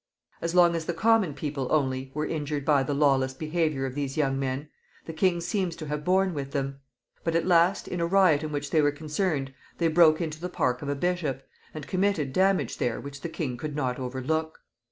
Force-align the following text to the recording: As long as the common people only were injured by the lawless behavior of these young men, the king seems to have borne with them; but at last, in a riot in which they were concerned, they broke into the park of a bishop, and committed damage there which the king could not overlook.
As 0.41 0.55
long 0.55 0.75
as 0.75 0.85
the 0.87 0.95
common 0.95 1.35
people 1.35 1.67
only 1.69 2.09
were 2.15 2.25
injured 2.25 2.65
by 2.65 2.81
the 2.81 2.95
lawless 2.95 3.35
behavior 3.35 3.85
of 3.85 3.93
these 3.93 4.17
young 4.17 4.39
men, 4.39 4.67
the 5.05 5.13
king 5.13 5.39
seems 5.39 5.75
to 5.75 5.85
have 5.85 6.03
borne 6.03 6.33
with 6.33 6.53
them; 6.53 6.79
but 7.23 7.35
at 7.35 7.45
last, 7.45 7.87
in 7.87 8.01
a 8.01 8.07
riot 8.07 8.41
in 8.41 8.51
which 8.51 8.71
they 8.71 8.81
were 8.81 8.91
concerned, 8.91 9.53
they 9.77 9.87
broke 9.89 10.19
into 10.19 10.41
the 10.41 10.49
park 10.49 10.81
of 10.81 10.89
a 10.89 10.95
bishop, 10.95 11.43
and 11.71 11.85
committed 11.85 12.33
damage 12.33 12.79
there 12.79 12.99
which 12.99 13.21
the 13.21 13.29
king 13.29 13.57
could 13.57 13.75
not 13.75 13.99
overlook. 13.99 14.61